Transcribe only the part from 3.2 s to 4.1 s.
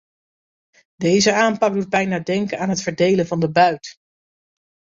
van de buit.